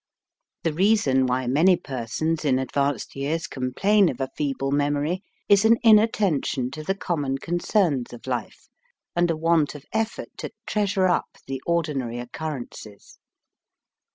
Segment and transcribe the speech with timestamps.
[0.63, 5.77] The reason why many persons in advanced years complain of a feeble memory is an
[5.83, 8.67] inattention to the common con cerns of life,
[9.15, 13.19] and a want of effort to treasure up the ordinary occurrences.